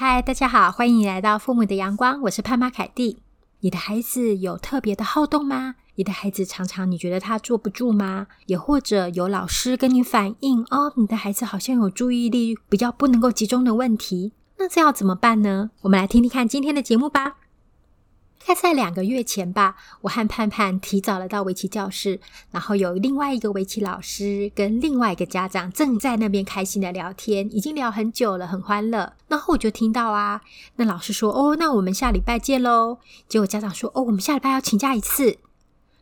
[0.00, 3.18] 嗨，大家好，欢迎你来到父母的阳光，我是潘妈凯蒂。
[3.62, 5.74] 你的孩子有特别的好动吗？
[5.96, 8.28] 你的孩子常常你觉得他坐不住吗？
[8.46, 15.72] 也或者有老师跟你反映哦，你的孩子好像有注意力比较不能够集中的问题，那这要怎么办呢？
[15.80, 17.34] 我们来听听看今天的节目吧。
[18.48, 22.18] 大概在两个月前吧，我和盼盼提早了到围棋教室，
[22.50, 29.12] 然后有另外一个围棋老师跟另外一个家长正在那边开心的聊天，已经聊很久了，很欢乐。
[29.26, 30.40] 然后我就听到啊，
[30.76, 32.96] 那老师说：“哦，那我们下礼拜见喽。”
[33.28, 35.36] 结果家长说：“哦，我们下礼拜要请假一次。”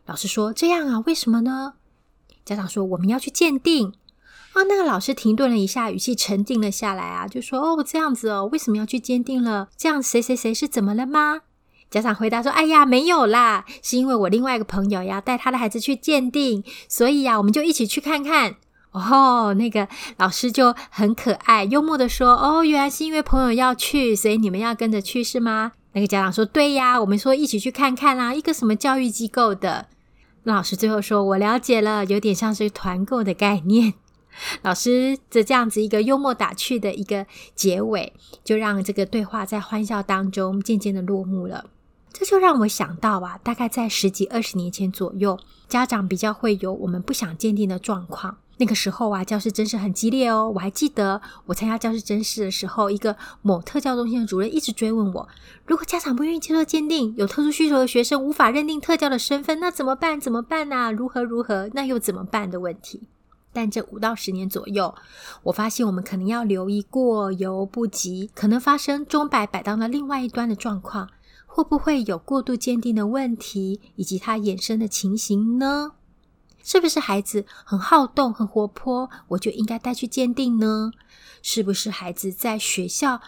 [0.06, 1.72] 老师说：“这样啊，为什么呢？”
[2.46, 3.92] 家长说：“我们要去鉴定。”
[4.54, 9.68] 啊，那个老师停顿了一下，语气沉定了下来啊，就说：“哦，这样子哦，为什么要去鉴定了？
[9.76, 11.40] 这样谁谁谁是怎么了吗？”
[11.90, 18.56] 家长回答说：“哎呀，没有啦，是因为我另外一个朋友要带他的孩子去鉴定，所以呀，我们就一起去看看。”
[18.92, 19.86] 哦，那个
[20.16, 29.88] 老师就很可爱，幽默的说：“哦，原来是因为朋友要去，所以你们要跟着去是吗？”那个家长说：“对呀，我们说一起去看看啦，一个什么教育机构的。”
[30.44, 33.94] 那老师最后说：“我了解了，有点像是团购的概念。”
[34.62, 38.12] 老师的这样子一个幽默打趣的一个结尾，
[38.44, 41.66] 就让这个对话在欢笑当中渐渐的落幕了。
[42.18, 48.38] 这就让我想到啊，大概在十几二十年前左右，家长比较会有我们不想鉴定的状况。
[48.56, 50.50] 那个时候啊，教师甄试很激烈哦。
[50.54, 55.28] 我还记得我参加教师甄试的时候，一个某特教中心的主任一直追问我：
[55.66, 60.18] 如果家长不愿意接受鉴定，有特殊需求的学生无法认定特教的身份，那怎么办？
[60.18, 60.90] 怎么办呢？
[60.90, 61.68] 如何如何？
[61.74, 63.02] 那又怎么办的问题？
[63.52, 64.94] 但这五到十年左右，
[65.42, 71.10] 我发现我们可能要留意过犹不及，可能发生钟摆摆荡到另外一端的状况。
[71.56, 75.92] 会不会有过度鉴定的问题，以及它衍生的情形呢？
[76.62, 80.92] 是不是孩子很好动、很活泼，我就应该带去鉴定呢？
[81.40, 83.22] 是不是孩子在学校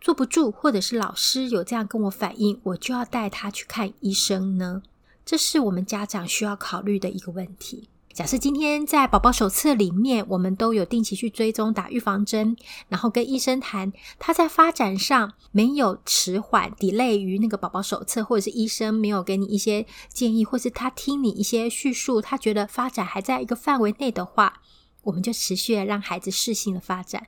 [0.00, 4.82] 坐不住，或者是老师有这样跟我反映，我就要带他去看医生呢？
[5.24, 7.88] 这是我们家长需要考虑的一个问题。
[8.14, 12.56] 假设今天在宝宝手册里面，我们都有定期去追踪打预防针，
[12.88, 24.60] 然后跟医生谈，他在发展上没有迟缓，delay 于那个宝宝手册，或者是医生没有给你一些建议，或是他听你一些叙述，他觉得发展还在一个范围内的话，
[25.02, 27.26] 我们就持续让孩子适性的发展。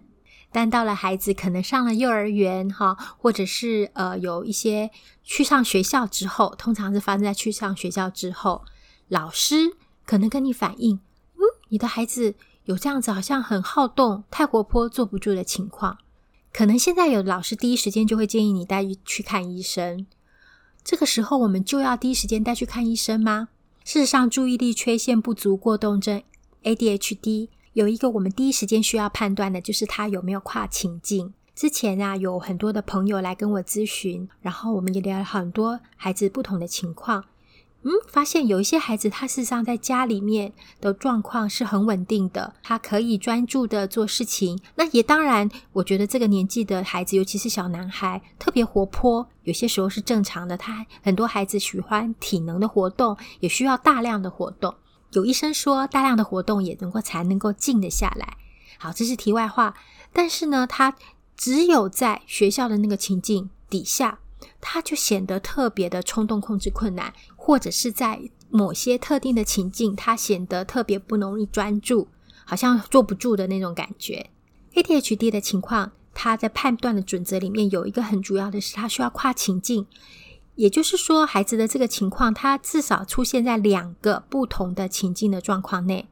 [0.53, 4.93] 但到了孩子可能上了幼儿园哈，或者是呃有一些
[5.25, 8.63] 去上学校之后，通常是发生在去上学校之后，
[9.09, 9.77] 老师。
[10.07, 11.01] 可能跟你反映，
[11.35, 12.35] 嗯，你的孩子
[12.65, 15.99] 有这样子，好像很好动、太活泼、坐不住的情况。
[16.53, 20.07] 可能现在有老师第一时间就会建议你带去看医生。
[20.83, 23.49] 这个时候，我们就要第一时间带去看医生吗？
[23.85, 26.23] 事实上，注意力缺陷不足过动症
[26.63, 31.35] （ADHD） 有一个我们第一时间需要判断的，就是他有没有跨情境。
[31.55, 37.25] 之前啊，有很多的朋友来跟我咨询，然后我们也聊了很多孩子不同的情况。
[37.87, 44.61] 嗯，发现有一些孩子，他事实上在家里面的状况是很稳定的，他可以专注的做事情。
[44.75, 50.57] 那也当然，我觉得这个年纪的孩子，尤其是小男孩，特别活泼，有些时候是正常的。
[50.57, 54.75] 他很多孩子喜欢体能的活动，也需要大量的活动。
[55.13, 58.37] 有医生说，大量的活动也能够才能够静得下来。
[58.79, 59.75] 好，这是题外话。
[60.13, 60.97] 但是呢，他
[61.37, 64.19] 只有在学校的那个情境底下，
[64.61, 67.13] 他就显得特别的冲动控制困难。
[67.35, 72.09] 或者是在某些特定的情境，他显得特别不容易专注，
[72.45, 74.31] 好像坐不住的那种感觉。
[74.75, 79.87] ADHD 的情况，他在判断的准则里面有一个很主要的是，他需要跨情境，
[80.57, 86.09] 也就是说，孩子的这个情况，他至少出现在两个不同的情境的状况内。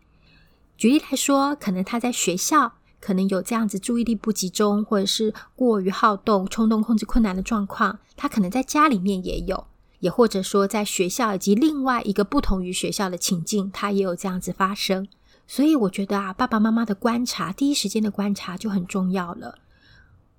[0.77, 2.75] 举例来说，可能他在学校
[3.05, 9.67] 可能有这样子注意力不集中，或者是过于好动、冲动控制困难的状况，他可能在家里面也有。
[10.01, 15.07] 也或者说，在学校以及另外一个不同于学校的情境，它也有这样子发生。
[15.47, 19.59] 所以我觉得啊，爸爸妈妈的观察，第一时间的观察就很重要了。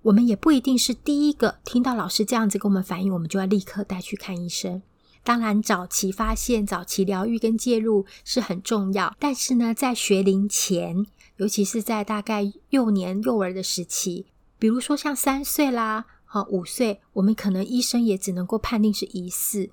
[0.04, 4.82] 我们也不一定是第一个听到老师这样子跟我们反映，我们就要立刻带去看医生。
[5.24, 9.16] 当然，早期发现、早期疗愈跟介入是很重要。
[9.20, 14.26] 但是呢，在学龄前，尤其是在大概幼年幼儿的时期，
[14.58, 16.06] 比如说像三岁啦。
[16.24, 19.70] 好，五岁，我们可能医生也只能够判定是疑似。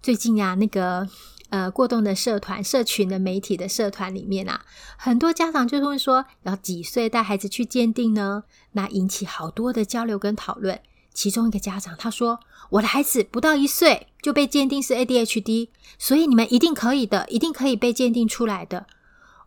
[0.00, 1.06] 最近啊，那个
[1.50, 4.64] 呃过动的社团、社群的媒体的社团里面啊，
[4.96, 8.44] 很多家长就会说，要几岁带孩子去鉴定呢？
[8.72, 10.80] 那引起好多的交流跟讨论。
[11.12, 12.40] 其中一个家长他说
[12.70, 15.68] ：“我的孩子不到一岁就被鉴定是 ADHD，
[15.98, 18.86] 所以你们一定可以的，一定可以被鉴定出来的。”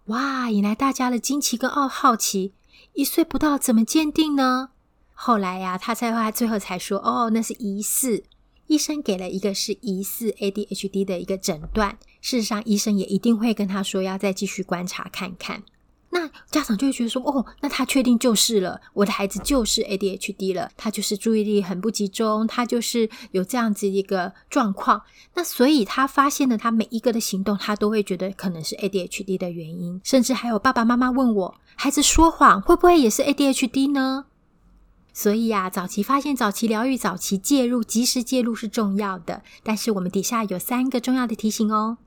[0.09, 2.53] 哇，引来大家的惊奇跟奥好奇，
[2.93, 4.69] 一岁不到怎么鉴定呢？
[5.13, 8.23] 后来呀、他才他最后才说，哦，那是疑似。
[8.65, 11.99] 医生给了一个是疑似 ADHD 的一个诊断。
[12.21, 15.63] 事实上，医生也一定会跟他说要再继续观察看看。
[16.11, 25.03] 那家长就会觉得说，哦，那他确定就是了，我的孩子就是 ADHD 了，他就是注意力很不集中，他就是有这样子一个状况。
[25.35, 30.01] 那所以他发现了他每一个的行动，他都会觉得可能是 ADHD 的原因。
[30.03, 34.25] 甚至还有爸爸妈妈问我，孩子说谎会不会也是 ADHD 呢？
[35.13, 39.43] 所以啊，早期发现、早期疗愈、早期介入、及时介入是重要的。
[39.63, 41.97] 但是我们底下有三个重要的提醒哦。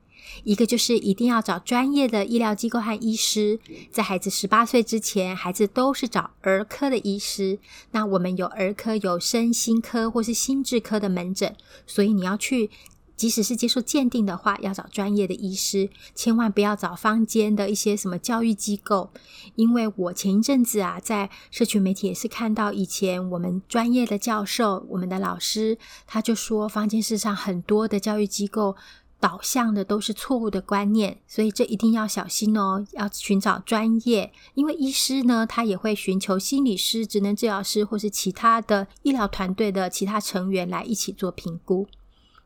[0.45, 3.59] 一个就是一定要找专业的医疗机构和医师，
[3.91, 7.59] 在孩子十八岁之前，孩子都是找儿科的医师。
[7.91, 11.55] 那我们有儿科、有身心科或是心智科的门诊，
[11.87, 12.71] 所以你要去，
[13.17, 19.11] 即使是接受鉴定的话，要找专业的医师，千万不要找坊间的一些什么教育机构。
[19.55, 28.77] 因为我前一阵子啊，在社群媒体也是看到以前我们专业的教授、我们的老师，他就说坊间世上很多的教育机构。
[29.23, 41.87] 导向的都是错误的观念，所以这一定要小心哦，要寻找专业，因为医师呢，他也会寻求心理师、职能治疗师或是其他的医疗团队的其他成员来一起做评估。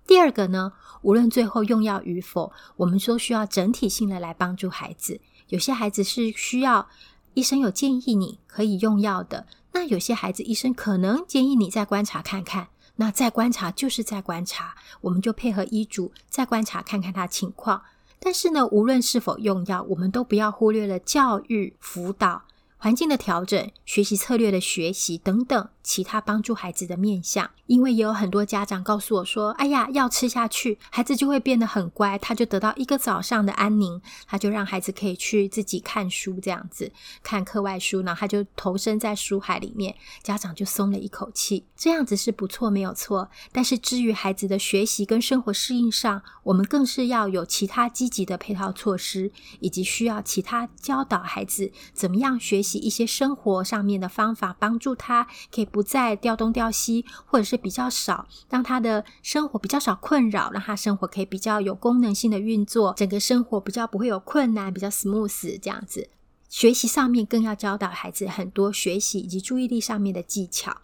[0.06, 5.23] 第二个呢，无论最后用药与否，我们说需要整体性的来帮助孩子。
[5.49, 6.87] 有些孩子是需要
[7.32, 12.69] 医生有建议你可以用药的，那有些孩子医生可能建议你再观察看看。
[12.96, 17.82] 那再观察就是再观察，我们就配合医嘱再观察看看他情况。
[18.19, 22.43] 但是呢，无论是否用药，我们都不要忽略了教育辅导。
[22.78, 27.48] 环境的调整、学习策略的学习等等，其他帮助孩子的面向。
[27.66, 36.92] 因为也有很多家长告诉我说：“哎呀，药吃下去，孩子就会变得很乖，他就得到一个早上的安宁，他就让孩子可以去自己看书，这样子
[37.22, 41.66] 看课外书，然后他就投身在书海里面，家长就松了一口气。
[41.76, 43.28] 这样子是不错，没有错。
[43.50, 52.78] 但是至于孩子的学习跟生活适应上，我们更是要有其他积极的配套措施，以及需要其他教导孩子怎么样学习。
[52.78, 66.08] 一些生活上面的方法，帮助他可以不再调东调西，或者是比较少，让他的生活比较少困扰，让他生活可以比较有功能性的运作，整个生活比较不会有困难，比较 smooth 这样子。
[66.49, 70.78] 学习上面更要教导孩子很多学习以及注意力上面的技巧。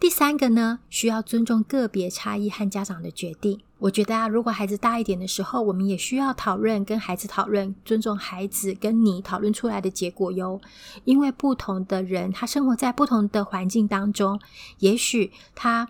[0.00, 3.60] 第三个呢，需要尊重个别差异和家长的决定。
[3.78, 10.60] 我觉得啊，如果孩子大一点的时候，我们也需要讨论，跟孩子讨论，尊重孩子跟你讨论出来的结果哟。
[11.04, 14.40] 因为不同的人，他生活在不同的环境当中，
[14.78, 15.88] 也许他。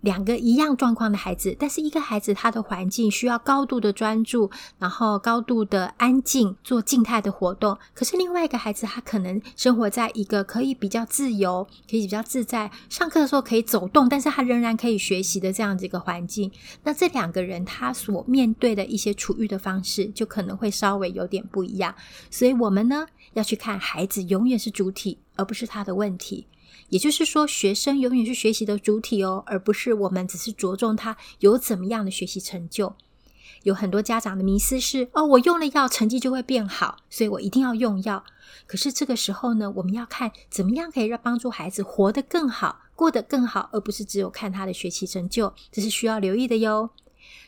[0.00, 7.76] 两个一样状况的孩子，但是一个孩子他的环境需要高度的专注，然后高度的安静做静态的活动。
[7.92, 16.50] 可是另外一个孩子他可能生活在一个可以比较自由、可以比较自在，上课的时候可以走动，但是他仍然可以学习的这样子一个环境。
[16.84, 21.94] 那这两个人他所面对的一些处遇的方式，就可能会稍微有点不一样。
[22.30, 26.46] 所以我们呢要去看孩子永远是主体，而不是他的问题。
[26.88, 32.94] 也就是说，学生永远是学习的主体哦，而不是我们只是着重他有怎么样的学习成就。
[33.64, 38.24] 有很多家长的迷思是：哦，我用了药，成绩就会变好，所以我一定要用药。
[38.66, 46.90] 可是这个时候呢，我们要看怎么样可以让帮助孩子活得更好，过得更好，而不是只有看他的学习成就，这是需要留意的哟。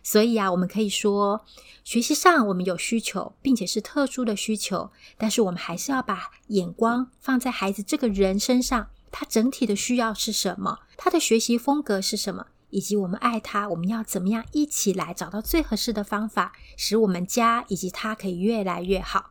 [0.03, 1.45] 所以啊，我们可以说，
[1.85, 8.89] 学习上我们有需求，并且是特殊的需求，但是我们还是要把眼光放在孩子这个人身上。
[9.11, 10.81] 他整体的需要是什么？
[10.97, 12.47] 他的学习风格是什么？
[12.71, 19.31] 以及我们爱他，我们要怎么样一起来找到最合适的方法，使我们家以及他可以越来越好。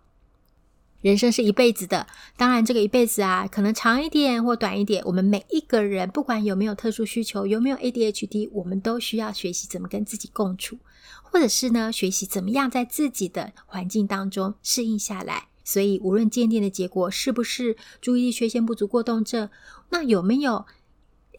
[1.01, 5.03] 人生是一辈子的，当然这个一辈子啊，可能长一点或短一点。
[5.05, 10.79] 我们每一个人，不管有没有特殊需求，有没有 ADHD，我们都需要学习怎么跟自己共处，
[11.21, 15.46] 或者是呢，学习怎么样在自己的环境当中适应下来。
[15.67, 19.49] 所以，无论鉴定的结果是不是注意力缺陷不足过动症，
[19.89, 20.65] 那有没有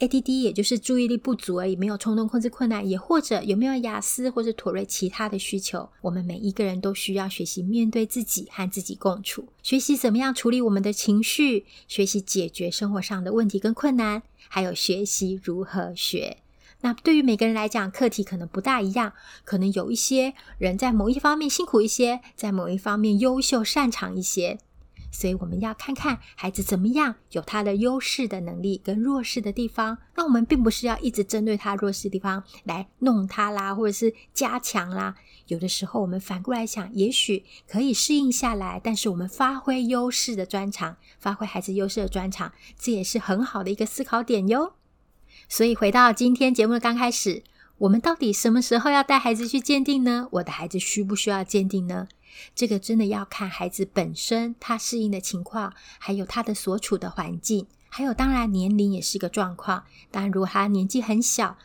[0.01, 16.37] ADD，也就是注意力不足而已，没有冲动控制困难，也或者有没有雅思或者妥瑞其他的需求，我们每一个人都需要学习面对自己和自己共处，学习怎么样处理我们的情绪，学习解决生活上的问题跟困难，还有学习如何学。
[16.81, 19.13] 那对于每个人来讲，课题可能不大一样。
[19.45, 24.59] 可能有一些人在某一方面辛苦一些，在某一方面优秀擅长一些。
[25.11, 29.99] 所以我们要看看孩子怎么样，有他的优势的能力跟弱势的地方。
[30.15, 35.17] 那我们并不是要一直针对他弱势的地方来弄他啦，或者是加强啦。
[35.47, 44.75] 有的时候我们反过来想，也许可以适应下来，但是我们发挥优势的专长，发挥孩子优势的专长，这也是很好的一个思考点哟。
[45.49, 47.43] 所以回到今天节目的刚开始，
[47.79, 50.29] 我们到底什么时候要带孩子去鉴定呢？
[50.33, 52.07] 我的孩子需不需要鉴定呢？
[52.55, 59.85] 这个真的要看孩子本身他适应的情况，还有他的所处的环境，还有当然年龄也是一个状况。
[60.11, 61.57] 当然，如果他年纪很小，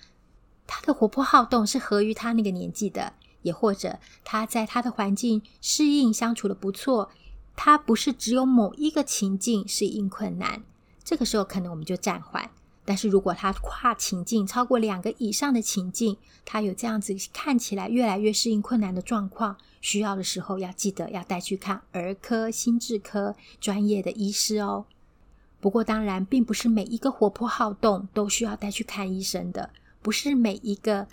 [0.66, 7.12] 他的活泼好动是合于他那个年纪的，也或者他在他的环境适应相处的不错，
[7.58, 10.64] 他不是只有某一个情境适应困难，
[11.04, 12.50] 这个时候可能我们就暂缓。
[12.86, 24.86] 但是如果他跨情境超过两个以上的情境，他有这样子看起来越来越适应困难的状况，需要的时候要记得要带去看儿科、心智科专业的医师哦。
[25.62, 29.70] 不过当然，并不是每一个活泼好动都需要带去看医生的，
[30.02, 31.08] 不是每一个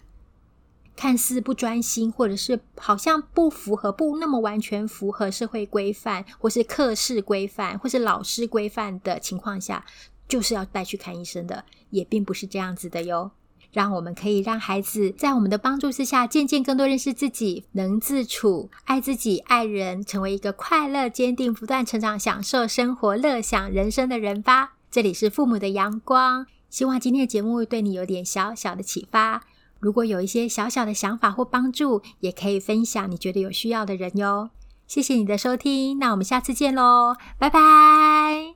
[0.96, 9.86] 看似不专心，或者是好像不符合、不那么完全符合社会规范，或是课室规范，或是老师规范的情况下。
[10.30, 13.32] 就是要带去看医生的，也并不是这样子的哟。
[13.72, 24.72] 让我们可以让孩子在我们的帮助之下，渐渐更多认识自己，能自处，爱自己，爱人，成为一个快乐、坚定、不断成长、享受生活、乐享人生的人吧。
[24.90, 29.44] 这里是父母的阳光，希望今天的节目对你有点小小的启发。
[29.78, 34.50] 如果有一些小小的想法或帮助，也可以分享你觉得有需要的人哟。
[34.88, 38.49] 谢谢你的收听，那我们下次见喽，拜拜。